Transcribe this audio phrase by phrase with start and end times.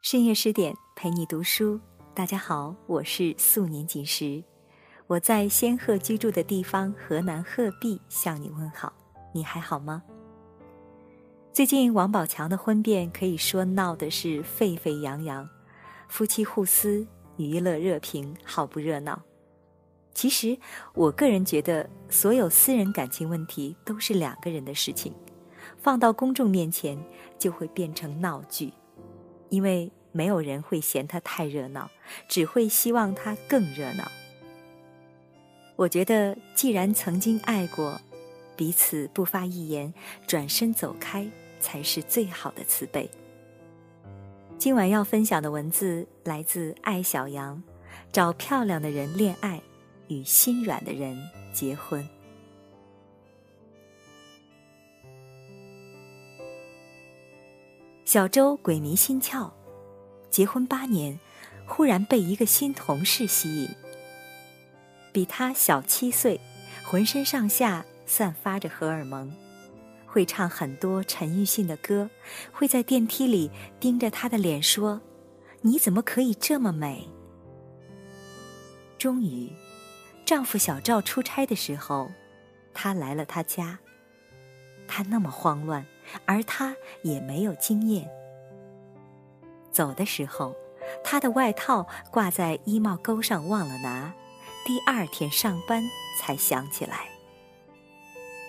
[0.00, 1.78] 深夜十点陪你读书，
[2.14, 4.42] 大家好，我是素年锦时，
[5.08, 8.92] 我在仙鹤居住的地方河南鹤壁向你问好，
[9.34, 10.02] 你还好吗？
[11.52, 15.46] 最近王宝强的婚变可以说闹的是沸沸扬扬，
[16.08, 17.04] 夫妻互撕，
[17.36, 19.20] 娱乐热评，好不热闹。
[20.14, 20.56] 其实
[20.94, 25.12] 我个人觉得，所有私人感情问题都是两个人的事情，
[25.76, 26.96] 放到公众面前
[27.36, 28.72] 就会变成闹剧。
[29.50, 31.90] 因为没有人会嫌他太热闹，
[32.28, 34.10] 只会希望他更热闹。
[35.76, 38.00] 我觉得，既然曾经爱过，
[38.56, 39.94] 彼此不发一言，
[40.26, 41.28] 转身走开，
[41.60, 43.08] 才是最好的慈悲。
[44.58, 47.62] 今晚要分享的文字来自爱小羊，
[48.10, 49.62] 找漂亮的人恋爱，
[50.08, 51.16] 与心软的人
[51.52, 52.04] 结婚。
[58.08, 59.52] 小周鬼迷心窍，
[60.30, 61.20] 结婚八年，
[61.66, 63.68] 忽然被一个新同事吸引。
[65.12, 66.40] 比他小七岁，
[66.82, 69.30] 浑身上下散发着荷尔蒙，
[70.06, 72.08] 会唱很多陈奕迅的歌，
[72.50, 75.02] 会在电梯里盯着他的脸说
[75.60, 77.06] ：“你怎么可以这么美？”
[78.96, 79.52] 终于，
[80.24, 82.10] 丈夫小赵出差的时候，
[82.72, 83.78] 他来了他家。
[84.86, 85.84] 他那么慌乱。
[86.24, 88.08] 而他也没有经验。
[89.70, 90.54] 走的时候，
[91.04, 94.12] 他的外套挂在衣帽钩上，忘了拿。
[94.64, 95.82] 第二天上班
[96.18, 97.08] 才想起来。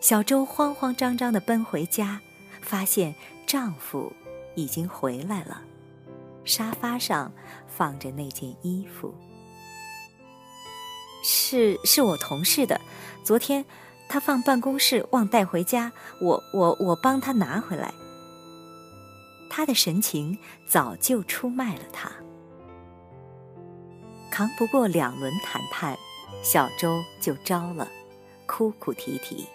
[0.00, 2.20] 小周慌慌张张地奔回家，
[2.62, 3.14] 发现
[3.46, 4.12] 丈夫
[4.54, 5.62] 已经回来了，
[6.44, 7.32] 沙发上
[7.66, 9.14] 放着那件衣服。
[11.22, 12.80] 是是我同事的，
[13.24, 13.64] 昨天。
[14.08, 17.92] 他放办公室忘带回家，我我我帮他拿回来。
[19.48, 22.10] 他的神情早就出卖了他，
[24.30, 25.96] 扛不过两轮谈判，
[26.42, 27.88] 小周就招了，
[28.46, 29.46] 哭哭啼啼。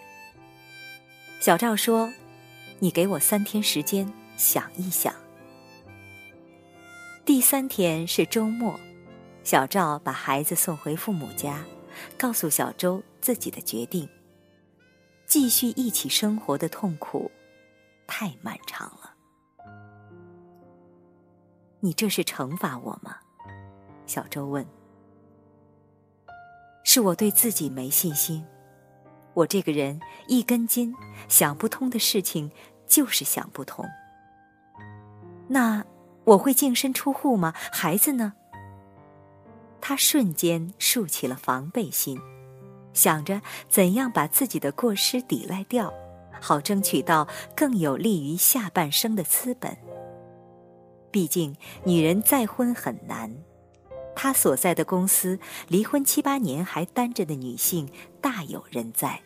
[1.40, 2.12] 小赵说
[2.80, 5.14] ：“你给我三天时间想一想。”
[7.24, 8.78] 第三天是周末，
[9.44, 11.64] 小赵把孩子送回父母家，
[12.18, 14.08] 告诉小周自己的决定。
[15.32, 17.30] 继续一起生活的痛苦，
[18.06, 19.14] 太漫长了。
[21.80, 23.16] 你这是惩罚我吗？
[24.04, 24.62] 小周问。
[26.84, 28.44] 是我对自己没信心。
[29.32, 29.98] 我这个人
[30.28, 30.94] 一根筋，
[31.28, 32.52] 想不通的事情
[32.86, 33.88] 就是想不通。
[35.48, 35.82] 那
[36.24, 37.54] 我会净身出户吗？
[37.72, 38.34] 孩子呢？
[39.80, 42.20] 他瞬间竖起了防备心。
[42.92, 45.92] 想着怎样把自己的过失抵赖掉，
[46.40, 47.26] 好争取到
[47.56, 49.76] 更有利于下半生的资本。
[51.10, 53.34] 毕竟女人再婚很难，
[54.14, 55.38] 她所在的公司
[55.68, 57.88] 离婚七八年还单着的女性
[58.20, 59.20] 大有人在，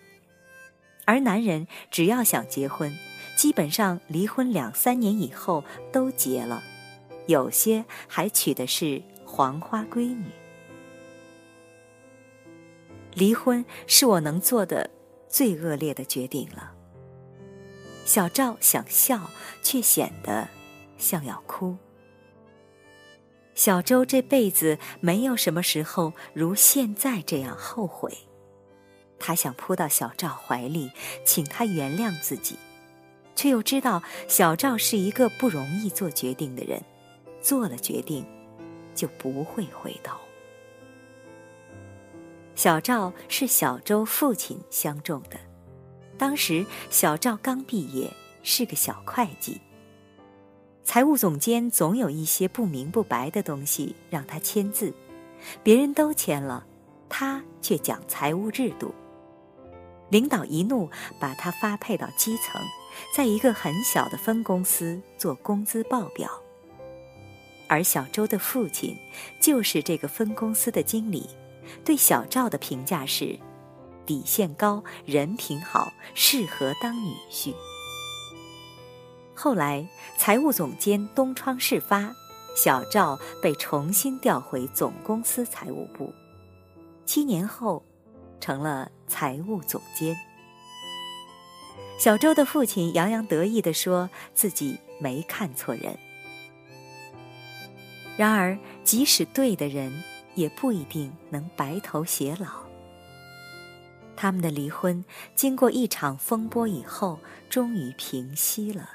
[1.04, 2.92] 而男人只要想结婚，
[3.36, 5.62] 基本上离婚两三年以后
[5.92, 6.62] 都结了，
[7.26, 10.26] 有些还娶的是黄花闺女。
[13.16, 14.90] 离婚是我能做的
[15.26, 16.70] 最恶劣的决定了。
[18.04, 19.30] 小赵想笑，
[19.62, 20.46] 却显得
[20.98, 21.74] 像要哭。
[23.54, 28.12] 小周这辈子没有什么时候如现在这样后悔。
[29.18, 30.90] 他想扑到小赵怀里，
[31.24, 32.58] 请他原谅自己，
[33.34, 36.82] 却又知道小赵是一个不容易做决定的人，
[37.40, 38.26] 做了决定
[38.94, 40.18] 就不会回头。
[42.56, 45.38] 小赵是小周父亲相中的，
[46.16, 48.10] 当时小赵刚毕业，
[48.42, 49.60] 是个小会计。
[50.82, 54.90] 财务总监总有一些不明不白的东西让他签字，
[55.62, 56.64] 别人都签了，
[57.10, 58.94] 他却讲财务制度。
[60.08, 60.88] 领导一怒，
[61.20, 62.62] 把他发配到基层，
[63.14, 66.30] 在一个很小的分公司做工资报表。
[67.68, 68.96] 而小周的父亲
[69.38, 71.28] 就是这个分公司的经理。
[71.84, 73.38] 对小赵的评价是：
[74.04, 77.54] 底线高，人品好，适合当女婿。
[79.34, 79.86] 后来
[80.16, 82.14] 财务总监东窗事发，
[82.56, 86.12] 小赵被重新调回总公司财务部，
[87.04, 87.84] 七年后
[88.40, 90.16] 成了财务总监。
[91.98, 95.98] 小周的父亲洋洋得意地说自己没看错人。
[98.16, 99.92] 然而，即使对的人。
[100.36, 102.64] 也不一定能白头偕老。
[104.14, 105.04] 他们的离婚
[105.34, 107.18] 经过一场风波以后，
[107.50, 108.90] 终于平息了。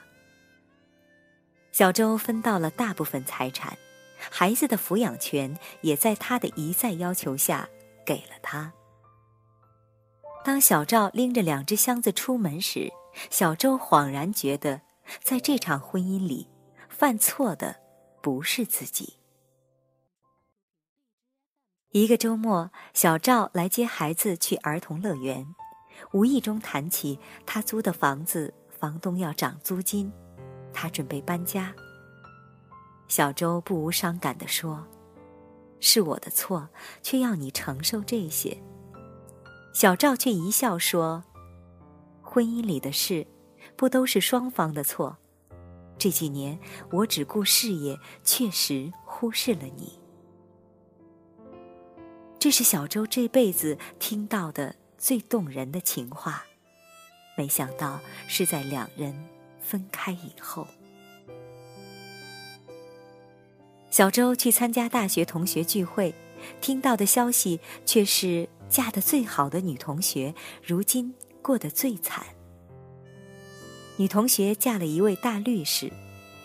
[1.71, 3.77] 小周分到了大部分财产，
[4.17, 7.69] 孩子的抚养权也在他的一再要求下
[8.05, 8.73] 给了他。
[10.43, 12.91] 当小赵拎着两只箱子出门时，
[13.29, 14.81] 小周恍然觉得，
[15.21, 16.47] 在这场婚姻里，
[16.89, 17.75] 犯错的
[18.21, 19.20] 不是自己。
[21.93, 25.45] 一个周末，小赵来接孩子去儿童乐园，
[26.13, 30.09] 无意中谈起他租的房子，房东要涨租金，
[30.71, 31.75] 他准备搬家。
[33.09, 34.88] 小周不无伤感地说
[35.81, 36.69] ：“是我的错，
[37.03, 38.57] 却要你承受这些。”
[39.75, 41.25] 小赵却一笑说
[42.23, 43.27] ：“婚姻里的事，
[43.75, 45.17] 不都是双方的错？
[45.97, 46.57] 这几年
[46.89, 49.99] 我只顾事业，确实忽视了你。”
[52.41, 56.43] 这是小周这辈子听到的最动人的情话，
[57.38, 59.15] 没想到是在两人
[59.61, 60.65] 分开以后。
[63.91, 66.15] 小周去参加大学同学聚会，
[66.59, 70.33] 听到的消息却是嫁得最好的女同学
[70.65, 72.25] 如今过得最惨。
[73.97, 75.93] 女同学嫁了一位大律师，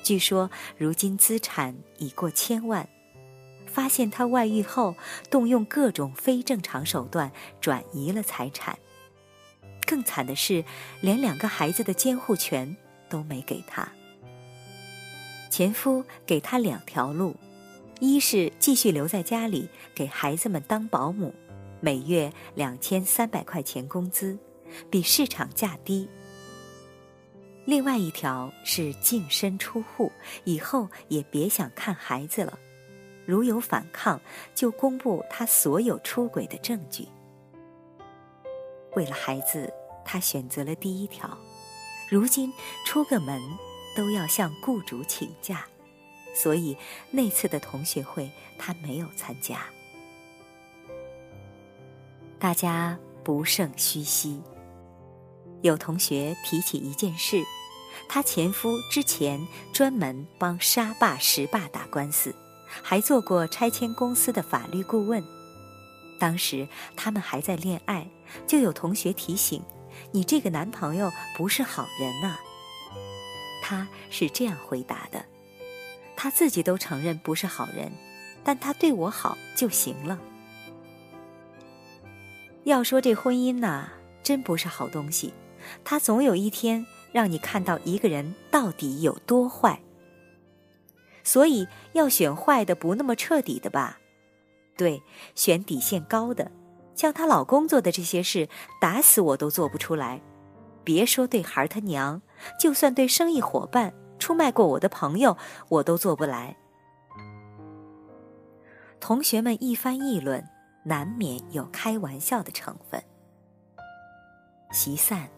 [0.02, 2.86] 据说如今资产已过千万。
[3.76, 4.96] 发现他外遇后，
[5.30, 7.30] 动用各种非正常手段
[7.60, 8.78] 转移了财产。
[9.86, 10.64] 更惨的是，
[11.02, 12.74] 连两个孩子的监护权
[13.10, 13.86] 都没给他。
[15.50, 17.36] 前夫给他两条路：
[18.00, 21.34] 一是继续留在家里给孩子们当保姆，
[21.82, 24.38] 每月两千三百块钱工资，
[24.90, 26.08] 比市场价低；
[27.66, 30.10] 另外一条是净身出户，
[30.44, 32.58] 以后也别想看孩子了。
[33.26, 34.20] 如有反抗，
[34.54, 37.08] 就公布他所有出轨的证据。
[38.94, 39.70] 为了孩子，
[40.04, 41.36] 他选择了第一条。
[42.08, 42.52] 如今
[42.86, 43.42] 出个门
[43.96, 45.66] 都要向雇主请假，
[46.34, 46.76] 所以
[47.10, 49.66] 那次的同学会他没有参加。
[52.38, 54.40] 大家不胜唏嘘。
[55.62, 57.42] 有同学提起一件事：
[58.08, 62.32] 她前夫之前专门帮沙坝、石爸打官司。
[62.82, 65.22] 还做过拆迁公司的法律顾问。
[66.18, 66.66] 当时
[66.96, 68.08] 他们还在恋爱，
[68.46, 69.62] 就有同学提醒
[70.12, 72.38] ：“你这个男朋友不是好人呐。”
[73.62, 75.24] 他是这样回答的
[76.16, 77.92] ：“他自己都承认不是好人，
[78.42, 80.18] 但他对我好就行了。”
[82.64, 83.88] 要说这婚姻呐，
[84.22, 85.34] 真不是好东西。
[85.84, 89.80] 他总有一天让你看到一个人到底有多坏。
[91.26, 93.98] 所以要选坏的不那么彻底的吧，
[94.76, 95.02] 对，
[95.34, 96.52] 选底线高的，
[96.94, 98.48] 像她老公做的这些事，
[98.80, 100.22] 打死我都做不出来。
[100.84, 102.22] 别说对孩儿他娘，
[102.60, 105.36] 就算对生意伙伴、出卖过我的朋友，
[105.68, 106.56] 我都做不来。
[109.00, 110.48] 同学们一番议论，
[110.84, 113.02] 难免有开玩笑的成分。
[114.70, 115.28] 席散，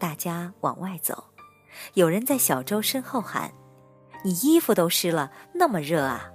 [0.00, 1.22] 大家往外走，
[1.94, 3.52] 有人在小周身后喊。
[4.24, 6.30] 你衣服都湿了，那么热啊！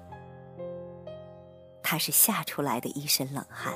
[1.82, 3.74] 他是吓出来的一身冷汗。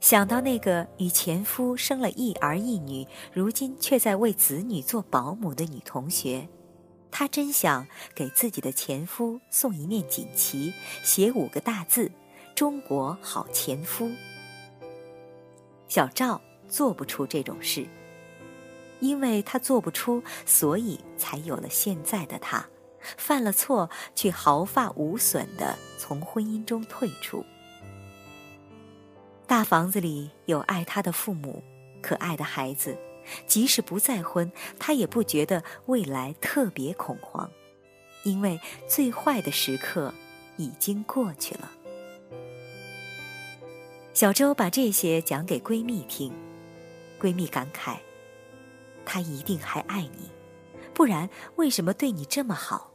[0.00, 6.46] 想到那个与前夫生了一儿一女，如今却在为子女做保姆的女同学，
[7.10, 12.12] 他真想给自己的前夫送一面锦旗，写五个大字
[12.54, 14.10] ：“中国好前夫。”
[15.88, 17.86] 小赵做不出这种事。
[19.00, 22.66] 因为他做不出，所以才有了现在的他。
[23.18, 27.44] 犯了错，却毫发无损的从婚姻中退出。
[29.46, 31.62] 大房子里有爱他的父母，
[32.02, 32.96] 可爱的孩子。
[33.46, 37.50] 即使不再婚，他也不觉得未来特别恐慌，
[38.22, 40.12] 因为最坏的时刻
[40.58, 41.70] 已经过去了。
[44.12, 46.32] 小周把这些讲给闺蜜听，
[47.18, 47.96] 闺蜜感慨。
[49.04, 50.30] 他一定还爱你，
[50.92, 52.90] 不然为什么对你这么好？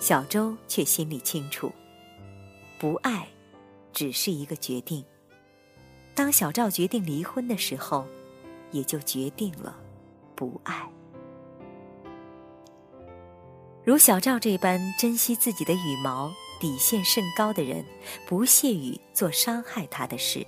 [0.00, 1.72] 小周却心里清楚，
[2.78, 3.26] 不爱
[3.92, 5.04] 只是一个决定。
[6.14, 8.06] 当小赵决定离婚的时候，
[8.70, 9.76] 也就决定了
[10.34, 10.88] 不爱。
[13.84, 17.84] 如小赵这般珍惜自己的羽毛、底线甚高的人，
[18.26, 20.46] 不屑于做伤害他的事。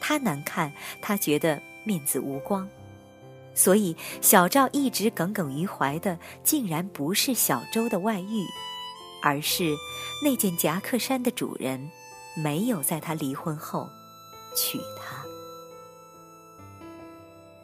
[0.00, 2.68] 他难看，他觉得面子无光。
[3.56, 8.46] 所以，小赵一直耿耿于怀的，竟然不是小周的外遇，
[9.22, 9.74] 而是
[10.22, 11.90] 那件夹克衫的主人
[12.36, 13.88] 没有在他离婚后
[14.54, 15.24] 娶她。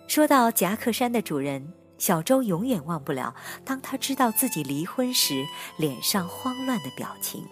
[0.09, 3.35] 说到夹克衫的主人，小周永远忘不了，
[3.65, 5.45] 当他知道自己离婚时，
[5.77, 7.47] 脸上慌乱的表情。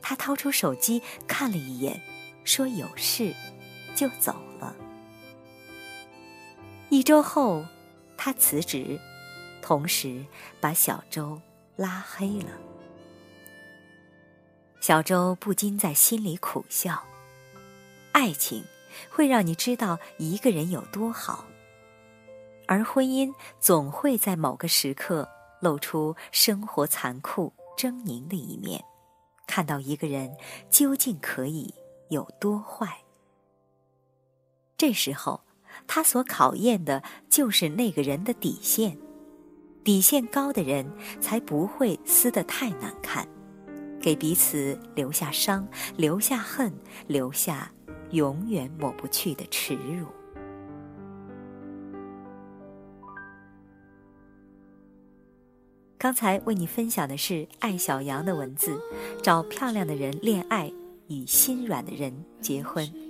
[0.00, 2.00] 他掏出手机看了一眼，
[2.44, 3.34] 说有事，
[3.94, 4.74] 就走了。
[6.88, 7.64] 一周后，
[8.16, 8.98] 他辞职，
[9.60, 10.24] 同时
[10.60, 11.40] 把小周
[11.74, 12.50] 拉黑了。
[14.80, 17.02] 小周不禁在心里苦笑：
[18.12, 18.64] 爱情
[19.10, 21.44] 会让你知道一个人有多好。
[22.68, 25.28] 而婚姻总会在某个时刻
[25.60, 28.82] 露出生活残酷、狰狞的一面，
[29.46, 30.36] 看到一个人
[30.70, 31.74] 究竟可以
[32.10, 33.02] 有多坏。
[34.76, 35.40] 这时候，
[35.86, 38.96] 他所考验的就是那个人的底线，
[39.84, 40.90] 底线高的人
[41.20, 43.26] 才不会撕得太难看，
[44.00, 45.66] 给彼此留下伤、
[45.96, 46.72] 留下恨、
[47.06, 47.70] 留下
[48.10, 50.06] 永远抹不去的耻辱。
[55.98, 58.78] 刚才为你分享的是艾小羊的文字，
[59.22, 60.70] 找漂亮的人恋爱，
[61.08, 63.05] 与心软的人结婚。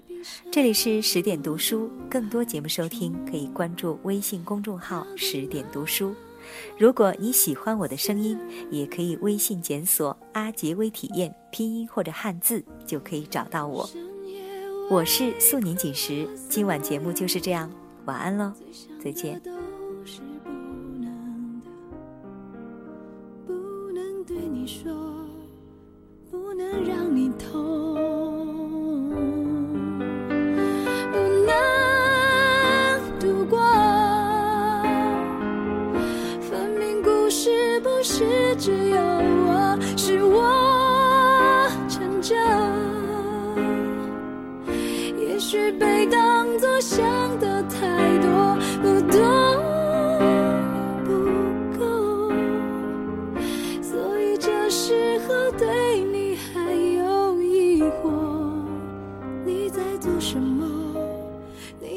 [0.50, 6.14] 这里是十点读书，更多节目收听可以关注微信公众号“十点读书”。
[6.78, 8.38] 如果你喜欢我的声音，
[8.70, 13.88] 也可以微信检索“阿杰微体验”拼音或者汉字，就可以找到我。
[14.88, 17.70] 我是素年锦时，今晚节目就是这样，
[18.04, 18.52] 晚安喽，
[19.02, 19.55] 再见。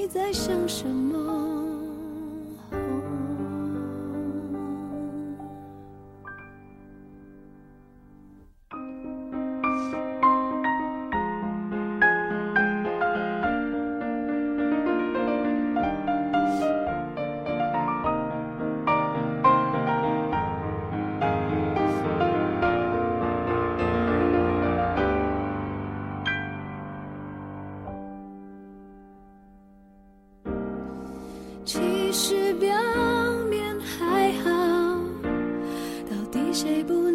[0.10, 0.99] 在想什么？
[32.12, 32.70] 是表
[33.50, 34.50] 面还好，
[36.10, 37.09] 到底谁不？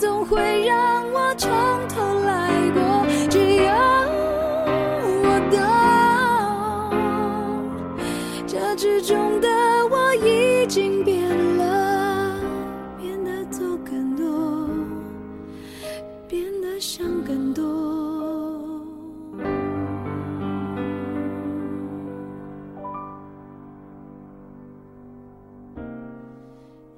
[0.00, 1.50] 总会让我从
[1.88, 2.80] 头来过。
[3.28, 3.70] 只有
[5.22, 5.60] 我懂，
[8.46, 9.48] 这之中的
[9.90, 11.28] 我已经变
[11.58, 12.40] 了，
[12.98, 14.66] 变得做更多，
[16.26, 17.62] 变得想更多。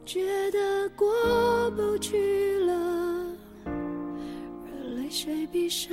[0.06, 0.20] 觉
[0.52, 1.08] 得过
[1.72, 2.51] 不去。
[5.14, 5.92] 谁，比什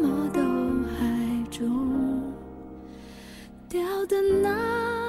[0.00, 0.40] 么都
[0.96, 2.32] 还重，
[3.68, 4.99] 掉的那。